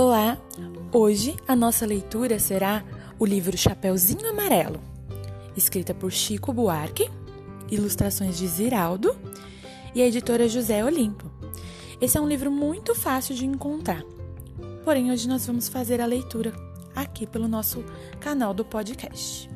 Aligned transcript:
Olá! 0.00 0.38
Hoje 0.92 1.34
a 1.48 1.56
nossa 1.56 1.84
leitura 1.84 2.38
será 2.38 2.84
o 3.18 3.26
livro 3.26 3.58
Chapeuzinho 3.58 4.28
Amarelo, 4.28 4.80
escrita 5.56 5.92
por 5.92 6.12
Chico 6.12 6.52
Buarque, 6.52 7.10
ilustrações 7.68 8.38
de 8.38 8.46
Ziraldo 8.46 9.16
e 9.96 10.00
a 10.00 10.06
editora 10.06 10.48
José 10.48 10.84
Olimpo. 10.84 11.28
Esse 12.00 12.16
é 12.16 12.20
um 12.20 12.28
livro 12.28 12.48
muito 12.48 12.94
fácil 12.94 13.34
de 13.34 13.44
encontrar, 13.44 14.04
porém 14.84 15.10
hoje 15.10 15.26
nós 15.26 15.44
vamos 15.44 15.68
fazer 15.68 16.00
a 16.00 16.06
leitura 16.06 16.52
aqui 16.94 17.26
pelo 17.26 17.48
nosso 17.48 17.84
canal 18.20 18.54
do 18.54 18.64
podcast. 18.64 19.50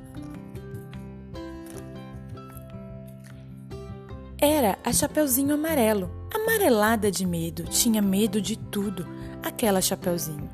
Era 4.40 4.76
a 4.82 4.92
Chapeuzinho 4.92 5.54
Amarelo, 5.54 6.10
amarelada 6.34 7.12
de 7.12 7.24
medo, 7.24 7.62
tinha 7.62 8.02
medo 8.02 8.42
de 8.42 8.58
tudo 8.58 9.21
aquela 9.42 9.80
Chapeuzinho. 9.80 10.50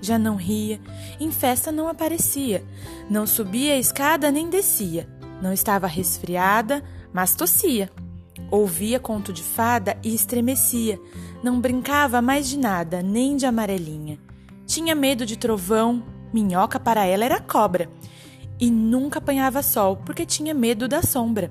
Já 0.00 0.18
não 0.18 0.36
ria, 0.36 0.80
em 1.18 1.30
festa 1.30 1.70
não 1.70 1.88
aparecia, 1.88 2.64
não 3.08 3.26
subia 3.26 3.74
a 3.74 3.78
escada 3.78 4.30
nem 4.30 4.48
descia, 4.48 5.06
não 5.42 5.52
estava 5.52 5.86
resfriada, 5.86 6.82
mas 7.12 7.34
tossia. 7.34 7.90
Ouvia 8.50 8.98
conto 8.98 9.32
de 9.32 9.42
fada 9.42 9.96
e 10.02 10.14
estremecia, 10.14 10.98
não 11.42 11.60
brincava 11.60 12.22
mais 12.22 12.48
de 12.48 12.58
nada, 12.58 13.02
nem 13.02 13.36
de 13.36 13.46
amarelinha. 13.46 14.18
Tinha 14.66 14.94
medo 14.94 15.26
de 15.26 15.36
trovão, 15.36 16.02
minhoca 16.32 16.80
para 16.80 17.04
ela 17.04 17.24
era 17.24 17.40
cobra. 17.40 17.90
E 18.58 18.70
nunca 18.70 19.18
apanhava 19.18 19.62
sol, 19.62 19.96
porque 19.96 20.26
tinha 20.26 20.54
medo 20.54 20.88
da 20.88 21.02
sombra. 21.02 21.50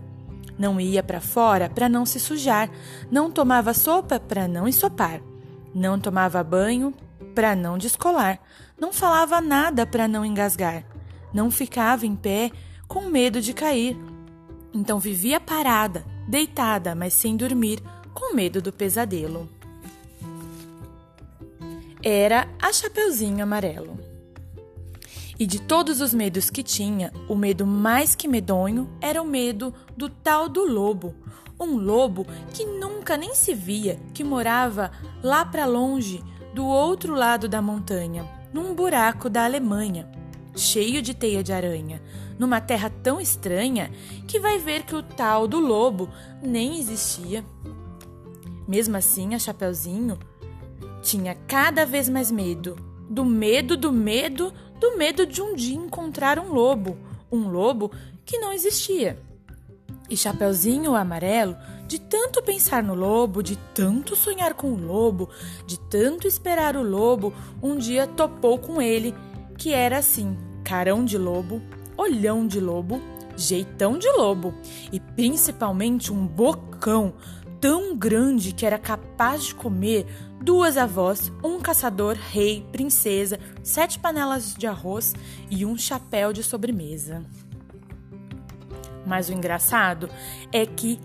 Não 0.58 0.80
ia 0.80 1.02
para 1.02 1.22
fora 1.22 1.70
para 1.70 1.88
não 1.88 2.06
se 2.06 2.20
sujar, 2.20 2.70
não 3.10 3.32
tomava 3.32 3.74
sopa 3.74 4.20
para 4.20 4.48
não 4.48 4.68
ensopar. 4.68 5.22
Não 5.74 6.00
tomava 6.00 6.44
banho 6.44 6.94
para 7.36 7.56
não 7.56 7.78
descolar, 7.78 8.40
não 8.80 8.92
falava 8.92 9.40
nada 9.40 9.86
para 9.86 10.08
não 10.08 10.26
engasgar, 10.26 10.84
não 11.34 11.52
ficava 11.52 12.06
em 12.06 12.16
pé 12.16 12.52
com 12.88 13.10
medo 13.10 13.40
de 13.40 13.54
cair. 13.54 13.98
Então 14.74 15.00
vivia 15.00 15.40
parada, 15.40 16.06
deitada, 16.28 16.96
mas 16.96 17.14
sem 17.14 17.38
dormir, 17.38 17.80
com 18.14 18.36
medo 18.36 18.62
do 18.62 18.74
pesadelo. 18.74 19.50
Era 22.04 22.48
a 22.62 22.72
Chapeuzinho 22.72 23.44
Amarelo. 23.44 24.00
E 25.40 25.46
de 25.46 25.62
todos 25.62 26.02
os 26.02 26.14
medos 26.14 26.50
que 26.50 26.62
tinha, 26.62 27.14
o 27.28 27.36
medo 27.36 27.66
mais 27.66 28.14
que 28.14 28.28
medonho 28.28 28.90
era 29.00 29.22
o 29.22 29.26
medo 29.26 29.74
do 29.96 30.10
tal 30.10 30.50
do 30.50 30.66
lobo, 30.66 31.16
um 31.60 31.78
lobo 31.78 32.26
que 32.54 32.66
nunca 32.66 33.18
nem 33.18 33.36
se 33.36 33.54
via, 33.54 34.00
que 34.14 34.24
morava 34.24 34.92
lá 35.22 35.44
para 35.44 35.66
longe, 35.66 36.24
do 36.54 36.66
outro 36.66 37.14
lado 37.14 37.48
da 37.48 37.62
montanha, 37.62 38.28
num 38.52 38.74
buraco 38.74 39.30
da 39.30 39.46
Alemanha, 39.46 40.10
cheio 40.56 41.02
de 41.02 41.14
teia 41.14 41.44
de 41.44 41.54
aranha, 41.54 42.02
numa 42.38 42.60
terra 42.60 42.90
tão 42.90 43.20
estranha 43.20 43.92
que 44.28 44.40
vai 44.40 44.58
ver 44.58 44.84
que 44.84 44.96
o 44.96 45.04
tal 45.04 45.48
do 45.48 45.60
lobo 45.60 46.10
nem 46.42 46.80
existia. 46.80 47.46
Mesmo 48.68 48.98
assim, 48.98 49.36
a 49.36 49.40
Chapeuzinho 49.40 50.18
tinha 51.02 51.36
cada 51.48 51.86
vez 51.86 52.10
mais 52.10 52.32
medo, 52.32 52.76
do 53.10 53.26
medo, 53.26 53.76
do 53.76 53.92
medo, 53.92 54.54
do 54.80 54.98
medo 54.98 55.26
de 55.26 55.42
um 55.42 55.56
dia 55.56 55.76
encontrar 55.76 56.40
um 56.40 56.52
lobo, 56.52 56.98
um 57.32 57.50
lobo 57.50 57.92
que 58.26 58.38
não 58.38 58.54
existia. 58.54 59.20
E 60.10 60.18
Chapeuzinho 60.18 60.96
Amarelo, 60.96 61.56
de 61.88 62.00
tanto 62.00 62.42
pensar 62.42 62.84
no 62.84 62.96
lobo, 62.96 63.44
de 63.44 63.56
tanto 63.56 64.16
sonhar 64.16 64.54
com 64.54 64.72
o 64.72 64.80
lobo, 64.80 65.30
de 65.68 65.80
tanto 65.80 66.28
esperar 66.28 66.76
o 66.76 66.84
lobo, 66.84 67.34
um 67.62 67.78
dia 67.78 68.08
topou 68.08 68.58
com 68.58 68.82
ele, 68.82 69.14
que 69.58 69.72
era 69.72 70.00
assim: 70.00 70.36
carão 70.64 71.06
de 71.06 71.18
lobo, 71.18 71.62
olhão 71.96 72.48
de 72.48 72.60
lobo, 72.60 73.02
jeitão 73.36 73.98
de 73.98 74.10
lobo 74.12 74.54
e 74.92 75.00
principalmente 75.00 76.12
um 76.12 76.26
bocão 76.26 77.14
tão 77.60 77.96
grande 77.96 78.54
que 78.54 78.66
era 78.66 78.78
capaz 78.78 79.46
de 79.46 79.56
comer 79.56 80.06
duas 80.42 80.78
avós, 80.78 81.32
um 81.44 81.60
caçador, 81.60 82.16
rei, 82.16 82.66
princesa, 82.72 83.40
sete 83.64 84.00
panelas 84.00 84.56
de 84.56 84.66
arroz 84.66 85.14
e 85.50 85.66
um 85.66 85.78
chapéu 85.78 86.32
de 86.32 86.42
sobremesa. 86.44 87.26
Mas 89.10 89.28
o 89.28 89.34
engraçado 89.34 90.08
é 90.52 90.68
que 90.68 91.00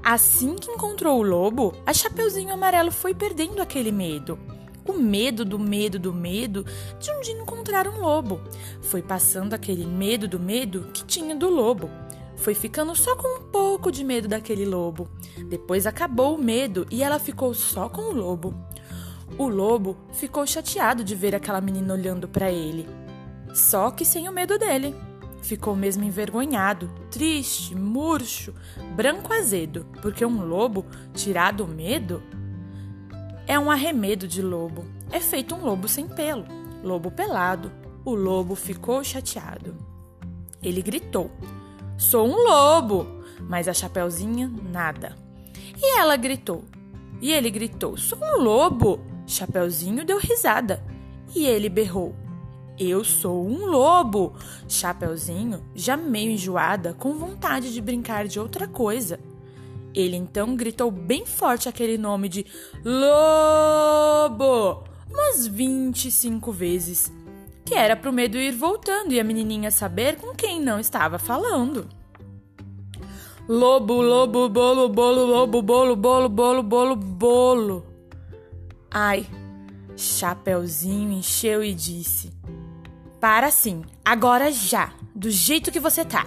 assim 0.00 0.54
que 0.54 0.70
encontrou 0.70 1.18
o 1.18 1.22
lobo, 1.24 1.74
a 1.84 1.92
Chapeuzinho 1.92 2.54
Amarelo 2.54 2.92
foi 2.92 3.12
perdendo 3.12 3.60
aquele 3.60 3.90
medo. 3.90 4.38
O 4.86 4.92
medo 4.92 5.44
do 5.44 5.58
medo 5.58 5.98
do 5.98 6.14
medo 6.14 6.64
de 7.00 7.10
um 7.10 7.20
dia 7.20 7.34
encontrar 7.34 7.88
um 7.88 8.00
lobo. 8.00 8.40
Foi 8.80 9.02
passando 9.02 9.54
aquele 9.54 9.84
medo 9.84 10.28
do 10.28 10.38
medo 10.38 10.88
que 10.94 11.04
tinha 11.04 11.34
do 11.34 11.50
lobo. 11.50 11.90
Foi 12.36 12.54
ficando 12.54 12.94
só 12.94 13.16
com 13.16 13.40
um 13.40 13.50
pouco 13.50 13.90
de 13.90 14.04
medo 14.04 14.28
daquele 14.28 14.64
lobo. 14.64 15.10
Depois 15.48 15.84
acabou 15.84 16.36
o 16.36 16.42
medo 16.42 16.86
e 16.92 17.02
ela 17.02 17.18
ficou 17.18 17.52
só 17.52 17.88
com 17.88 18.02
o 18.02 18.14
lobo. 18.14 18.54
O 19.36 19.48
lobo 19.48 19.96
ficou 20.12 20.46
chateado 20.46 21.02
de 21.02 21.16
ver 21.16 21.34
aquela 21.34 21.60
menina 21.60 21.92
olhando 21.92 22.28
para 22.28 22.50
ele, 22.50 22.88
só 23.52 23.90
que 23.90 24.04
sem 24.04 24.28
o 24.28 24.32
medo 24.32 24.56
dele. 24.58 25.07
Ficou 25.48 25.74
mesmo 25.74 26.04
envergonhado, 26.04 26.90
triste, 27.10 27.74
murcho, 27.74 28.52
branco 28.94 29.32
azedo, 29.32 29.86
porque 30.02 30.22
um 30.22 30.44
lobo, 30.44 30.84
tirado 31.14 31.64
o 31.64 31.66
medo, 31.66 32.22
é 33.46 33.58
um 33.58 33.70
arremedo 33.70 34.28
de 34.28 34.42
lobo. 34.42 34.84
É 35.10 35.18
feito 35.20 35.54
um 35.54 35.64
lobo 35.64 35.88
sem 35.88 36.06
pelo, 36.06 36.44
lobo 36.84 37.10
pelado. 37.10 37.72
O 38.04 38.14
lobo 38.14 38.54
ficou 38.54 39.02
chateado. 39.02 39.74
Ele 40.62 40.82
gritou: 40.82 41.30
Sou 41.96 42.28
um 42.28 42.46
lobo! 42.46 43.06
Mas 43.40 43.68
a 43.68 43.72
Chapeuzinha, 43.72 44.52
nada. 44.70 45.16
E 45.78 45.98
ela 45.98 46.18
gritou. 46.18 46.62
E 47.22 47.32
ele 47.32 47.48
gritou: 47.48 47.96
Sou 47.96 48.18
um 48.22 48.42
lobo! 48.42 49.00
Chapeuzinho 49.26 50.04
deu 50.04 50.18
risada. 50.18 50.84
E 51.34 51.46
ele 51.46 51.70
berrou: 51.70 52.14
eu 52.78 53.04
sou 53.04 53.46
um 53.46 53.66
lobo! 53.66 54.34
Chapeuzinho, 54.68 55.62
já 55.74 55.96
meio 55.96 56.30
enjoada, 56.30 56.94
com 56.94 57.14
vontade 57.14 57.72
de 57.72 57.80
brincar 57.80 58.26
de 58.26 58.38
outra 58.38 58.68
coisa. 58.68 59.18
Ele 59.94 60.16
então 60.16 60.54
gritou 60.54 60.90
bem 60.90 61.26
forte 61.26 61.68
aquele 61.68 61.98
nome 61.98 62.28
de 62.28 62.46
Lobo! 62.84 64.84
Umas 65.10 65.46
25 65.46 66.52
vezes. 66.52 67.12
Que 67.64 67.74
era 67.74 67.96
pro 67.96 68.12
medo 68.12 68.38
ir 68.38 68.52
voltando 68.52 69.12
e 69.12 69.20
a 69.20 69.24
menininha 69.24 69.70
saber 69.70 70.16
com 70.16 70.34
quem 70.34 70.60
não 70.60 70.78
estava 70.78 71.18
falando. 71.18 71.88
Lobo, 73.48 74.02
lobo, 74.02 74.48
bolo, 74.48 74.88
bolo, 74.88 75.24
lobo, 75.24 75.62
bolo, 75.62 75.96
bolo, 75.96 76.28
bolo, 76.28 76.62
bolo, 76.62 76.96
bolo. 76.96 77.86
Ai, 78.90 79.26
Chapeuzinho 79.96 81.12
encheu 81.12 81.64
e 81.64 81.74
disse: 81.74 82.37
para 83.20 83.50
sim, 83.50 83.82
agora 84.04 84.52
já, 84.52 84.92
do 85.14 85.30
jeito 85.30 85.72
que 85.72 85.80
você 85.80 86.04
tá. 86.04 86.26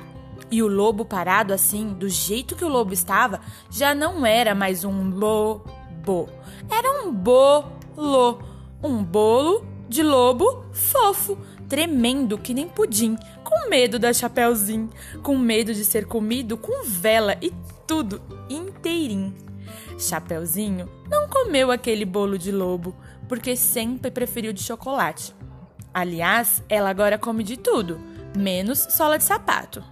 E 0.51 0.61
o 0.61 0.67
lobo 0.67 1.05
parado 1.05 1.53
assim, 1.53 1.93
do 1.93 2.09
jeito 2.09 2.55
que 2.55 2.65
o 2.65 2.69
lobo 2.69 2.93
estava, 2.93 3.39
já 3.69 3.95
não 3.95 4.25
era 4.25 4.53
mais 4.53 4.83
um 4.83 5.09
lobo. 5.09 6.29
Era 6.69 7.03
um 7.03 7.13
bolo. 7.13 8.39
Um 8.83 9.03
bolo 9.03 9.65
de 9.87 10.03
lobo 10.03 10.65
fofo, 10.73 11.37
tremendo 11.69 12.37
que 12.37 12.53
nem 12.53 12.67
pudim, 12.67 13.15
com 13.43 13.69
medo 13.69 13.99
da 13.99 14.11
Chapeuzinho, 14.11 14.89
com 15.21 15.37
medo 15.37 15.73
de 15.73 15.85
ser 15.85 16.05
comido 16.05 16.57
com 16.57 16.83
vela 16.83 17.37
e 17.41 17.53
tudo 17.87 18.21
inteirinho. 18.49 19.33
Chapeuzinho 19.97 20.89
não 21.09 21.29
comeu 21.29 21.71
aquele 21.71 22.03
bolo 22.05 22.37
de 22.37 22.51
lobo, 22.51 22.95
porque 23.29 23.55
sempre 23.55 24.09
preferiu 24.09 24.51
de 24.51 24.63
chocolate. 24.63 25.33
Aliás, 25.93 26.63
ela 26.69 26.89
agora 26.89 27.17
come 27.17 27.43
de 27.43 27.57
tudo, 27.57 27.99
menos 28.35 28.79
sola 28.89 29.17
de 29.17 29.23
sapato. 29.23 29.83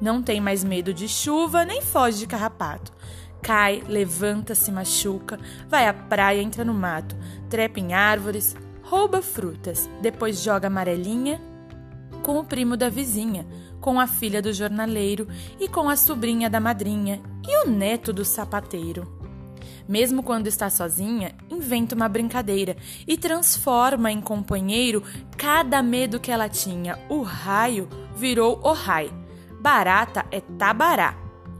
Não 0.00 0.22
tem 0.22 0.40
mais 0.40 0.62
medo 0.62 0.92
de 0.92 1.08
chuva 1.08 1.64
nem 1.64 1.82
foge 1.82 2.18
de 2.18 2.26
carrapato. 2.26 2.92
Cai, 3.42 3.82
levanta, 3.86 4.54
se 4.54 4.70
machuca, 4.70 5.38
vai 5.68 5.86
à 5.86 5.94
praia, 5.94 6.42
entra 6.42 6.64
no 6.64 6.74
mato, 6.74 7.16
trepa 7.48 7.80
em 7.80 7.94
árvores, 7.94 8.56
rouba 8.82 9.22
frutas, 9.22 9.88
depois 10.00 10.42
joga 10.42 10.66
amarelinha 10.66 11.40
com 12.22 12.38
o 12.38 12.44
primo 12.44 12.76
da 12.76 12.88
vizinha, 12.88 13.46
com 13.80 14.00
a 14.00 14.06
filha 14.08 14.42
do 14.42 14.52
jornaleiro 14.52 15.28
e 15.60 15.68
com 15.68 15.88
a 15.88 15.96
sobrinha 15.96 16.50
da 16.50 16.58
madrinha 16.58 17.22
e 17.46 17.64
o 17.64 17.70
neto 17.70 18.12
do 18.12 18.24
sapateiro. 18.24 19.15
Mesmo 19.88 20.22
quando 20.22 20.48
está 20.48 20.68
sozinha, 20.68 21.34
inventa 21.48 21.94
uma 21.94 22.08
brincadeira 22.08 22.76
e 23.06 23.16
transforma 23.16 24.10
em 24.10 24.20
companheiro 24.20 25.02
cada 25.36 25.82
medo 25.82 26.18
que 26.18 26.30
ela 26.30 26.48
tinha. 26.48 26.98
O 27.08 27.22
raio 27.22 27.88
virou 28.16 28.60
o 28.62 28.72
rai. 28.72 29.12
Barata 29.60 30.26
é 30.30 30.40
tabará. 30.40 31.16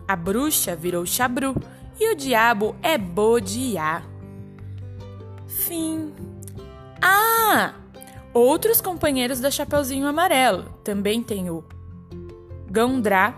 A 0.09 0.17
bruxa 0.17 0.75
virou 0.75 1.07
chabru. 1.07 1.55
E 1.99 2.13
o 2.13 2.17
diabo 2.17 2.77
é 2.83 2.99
bodiá. 2.99 4.03
Fim. 5.47 6.13
Ah! 7.01 7.75
Outros 8.35 8.83
companheiros 8.83 9.41
da 9.41 9.51
Chapeuzinho 9.51 10.07
Amarelo. 10.07 10.65
Também 10.85 11.23
tem 11.23 11.49
o 11.49 11.65
Gandrá, 12.71 13.35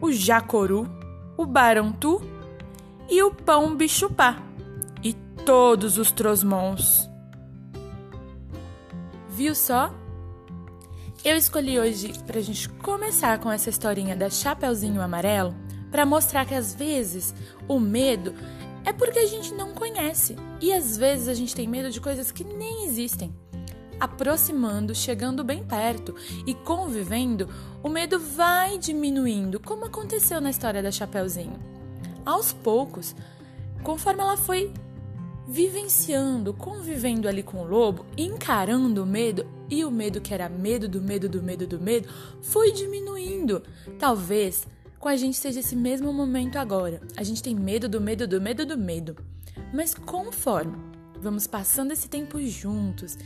o 0.00 0.12
Jacoru, 0.12 0.86
o 1.38 1.46
Barantu 1.46 2.20
e 3.08 3.22
o 3.22 3.30
Pão 3.30 3.76
Bichupá. 3.76 4.42
E 5.02 5.14
todos 5.44 5.98
os 5.98 6.10
Trosmons. 6.10 7.08
Viu 9.28 9.54
só? 9.54 9.94
Eu 11.24 11.36
escolhi 11.36 11.78
hoje 11.78 12.12
para 12.26 12.38
a 12.38 12.42
gente 12.42 12.68
começar 12.68 13.38
com 13.38 13.50
essa 13.50 13.70
historinha 13.70 14.16
da 14.16 14.28
Chapeuzinho 14.28 15.00
Amarelo 15.00 15.54
para 15.90 16.04
mostrar 16.04 16.44
que 16.44 16.54
às 16.54 16.74
vezes 16.74 17.34
o 17.68 17.78
medo 17.78 18.34
é 18.84 18.92
porque 18.92 19.20
a 19.20 19.26
gente 19.26 19.54
não 19.54 19.72
conhece 19.72 20.36
e 20.60 20.72
às 20.72 20.96
vezes 20.96 21.28
a 21.28 21.34
gente 21.34 21.54
tem 21.54 21.68
medo 21.68 21.90
de 21.90 22.00
coisas 22.00 22.32
que 22.32 22.42
nem 22.42 22.86
existem. 22.86 23.32
Aproximando, 24.00 24.94
chegando 24.96 25.44
bem 25.44 25.62
perto 25.62 26.14
e 26.44 26.54
convivendo, 26.54 27.48
o 27.84 27.88
medo 27.88 28.18
vai 28.18 28.76
diminuindo, 28.76 29.60
como 29.60 29.84
aconteceu 29.84 30.40
na 30.40 30.50
história 30.50 30.82
da 30.82 30.90
Chapeuzinho. 30.90 31.71
Aos 32.24 32.52
poucos, 32.52 33.14
conforme 33.82 34.20
ela 34.22 34.36
foi 34.36 34.72
vivenciando, 35.46 36.54
convivendo 36.54 37.28
ali 37.28 37.42
com 37.42 37.58
o 37.58 37.66
lobo, 37.66 38.06
encarando 38.16 39.02
o 39.02 39.06
medo, 39.06 39.46
e 39.68 39.84
o 39.84 39.90
medo 39.90 40.20
que 40.20 40.34
era 40.34 40.48
medo 40.48 40.88
do 40.88 41.00
medo 41.00 41.28
do 41.28 41.42
medo 41.42 41.66
do 41.66 41.80
medo, 41.80 42.08
foi 42.42 42.72
diminuindo. 42.72 43.62
Talvez 43.98 44.66
com 44.98 45.08
a 45.08 45.16
gente 45.16 45.36
seja 45.36 45.60
esse 45.60 45.74
mesmo 45.74 46.12
momento 46.12 46.56
agora. 46.56 47.00
A 47.16 47.22
gente 47.22 47.42
tem 47.42 47.54
medo 47.54 47.88
do 47.88 48.00
medo 48.00 48.26
do 48.26 48.40
medo 48.40 48.64
do 48.64 48.78
medo. 48.78 49.16
Mas 49.72 49.94
conforme 49.94 50.76
vamos 51.22 51.46
passando 51.46 51.92
esse 51.92 52.08
tempo 52.08 52.40
juntos 52.42 53.16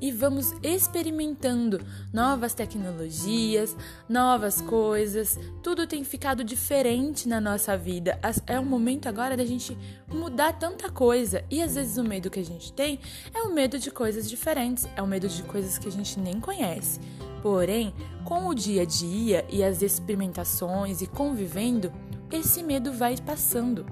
e 0.00 0.10
vamos 0.10 0.54
experimentando 0.62 1.84
novas 2.10 2.54
tecnologias, 2.54 3.76
novas 4.08 4.62
coisas. 4.62 5.38
Tudo 5.62 5.86
tem 5.86 6.02
ficado 6.02 6.42
diferente 6.42 7.28
na 7.28 7.40
nossa 7.40 7.76
vida. 7.76 8.18
É 8.46 8.58
o 8.58 8.64
momento 8.64 9.06
agora 9.06 9.36
da 9.36 9.44
gente 9.44 9.76
mudar 10.08 10.54
tanta 10.54 10.88
coisa. 10.90 11.44
E 11.50 11.62
às 11.62 11.74
vezes 11.74 11.98
o 11.98 12.04
medo 12.04 12.30
que 12.30 12.40
a 12.40 12.44
gente 12.44 12.72
tem 12.72 12.98
é 13.34 13.42
o 13.42 13.52
medo 13.52 13.78
de 13.78 13.90
coisas 13.90 14.28
diferentes, 14.28 14.88
é 14.96 15.02
o 15.02 15.06
medo 15.06 15.28
de 15.28 15.42
coisas 15.42 15.76
que 15.76 15.88
a 15.88 15.92
gente 15.92 16.18
nem 16.18 16.40
conhece. 16.40 16.98
Porém, 17.42 17.92
com 18.24 18.46
o 18.46 18.54
dia 18.54 18.82
a 18.82 18.86
dia 18.86 19.44
e 19.50 19.62
as 19.62 19.82
experimentações 19.82 21.02
e 21.02 21.06
convivendo, 21.06 21.92
esse 22.30 22.62
medo 22.62 22.92
vai 22.94 23.16
passando 23.18 23.84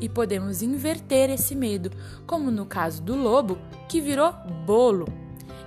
e 0.00 0.08
podemos 0.08 0.62
inverter 0.62 1.30
esse 1.30 1.54
medo, 1.54 1.90
como 2.26 2.50
no 2.50 2.66
caso 2.66 3.02
do 3.02 3.16
lobo, 3.16 3.58
que 3.88 4.00
virou 4.00 4.32
bolo. 4.66 5.06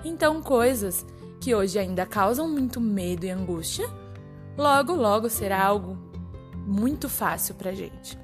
Então, 0.04 0.42
coisas 0.42 1.04
que 1.40 1.54
hoje 1.54 1.78
ainda 1.78 2.06
causam 2.06 2.48
muito 2.48 2.80
medo 2.80 3.24
e 3.24 3.30
angústia, 3.30 3.88
logo, 4.56 4.94
logo 4.94 5.28
será 5.28 5.64
algo 5.64 5.98
muito 6.66 7.08
fácil 7.08 7.54
para 7.54 7.72
gente. 7.72 8.18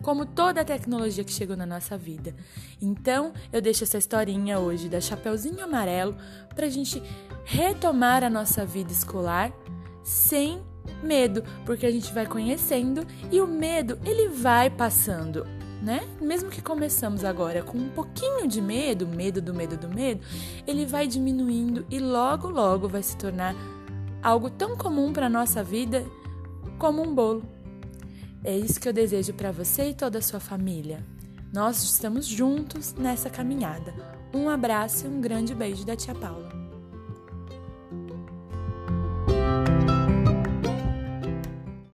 Como 0.00 0.26
toda 0.26 0.62
a 0.62 0.64
tecnologia 0.64 1.22
que 1.22 1.32
chegou 1.32 1.56
na 1.56 1.64
nossa 1.64 1.96
vida. 1.96 2.34
Então, 2.80 3.32
eu 3.52 3.60
deixo 3.60 3.84
essa 3.84 3.98
historinha 3.98 4.58
hoje 4.58 4.88
da 4.88 5.00
Chapeuzinho 5.00 5.62
Amarelo 5.62 6.16
para 6.54 6.66
a 6.66 6.70
gente 6.70 7.00
retomar 7.44 8.24
a 8.24 8.30
nossa 8.30 8.66
vida 8.66 8.90
escolar 8.90 9.52
sem 10.02 10.60
medo, 11.02 11.42
porque 11.64 11.86
a 11.86 11.90
gente 11.90 12.12
vai 12.12 12.26
conhecendo 12.26 13.06
e 13.30 13.40
o 13.40 13.46
medo 13.46 13.98
ele 14.04 14.28
vai 14.28 14.70
passando, 14.70 15.46
né? 15.82 16.06
Mesmo 16.20 16.50
que 16.50 16.62
começamos 16.62 17.24
agora 17.24 17.62
com 17.62 17.78
um 17.78 17.88
pouquinho 17.88 18.46
de 18.46 18.60
medo, 18.60 19.06
medo 19.06 19.40
do 19.42 19.52
medo 19.52 19.76
do 19.76 19.88
medo, 19.88 20.20
ele 20.66 20.86
vai 20.86 21.06
diminuindo 21.06 21.84
e 21.90 21.98
logo 21.98 22.48
logo 22.48 22.88
vai 22.88 23.02
se 23.02 23.16
tornar 23.16 23.54
algo 24.22 24.48
tão 24.48 24.76
comum 24.76 25.12
para 25.12 25.28
nossa 25.28 25.62
vida 25.62 26.04
como 26.78 27.02
um 27.02 27.14
bolo. 27.14 27.42
É 28.44 28.56
isso 28.56 28.80
que 28.80 28.88
eu 28.88 28.92
desejo 28.92 29.32
para 29.34 29.52
você 29.52 29.90
e 29.90 29.94
toda 29.94 30.18
a 30.18 30.22
sua 30.22 30.40
família. 30.40 31.04
Nós 31.52 31.82
estamos 31.82 32.26
juntos 32.26 32.94
nessa 32.94 33.28
caminhada. 33.28 33.94
Um 34.34 34.48
abraço 34.48 35.06
e 35.06 35.08
um 35.08 35.20
grande 35.20 35.54
beijo 35.54 35.84
da 35.84 35.94
tia 35.94 36.14
Paula. 36.14 36.61